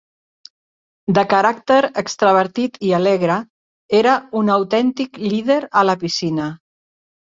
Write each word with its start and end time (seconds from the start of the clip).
De 1.17 1.23
caràcter 1.33 1.77
extravertit 2.03 2.81
i 2.89 2.95
alegre, 3.03 3.37
era 4.03 4.19
un 4.43 4.53
autèntic 4.59 5.25
líder 5.31 5.63
a 5.85 5.89
la 5.93 6.01
piscina. 6.07 6.55